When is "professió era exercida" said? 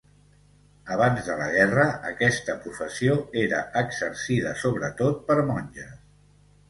2.63-4.55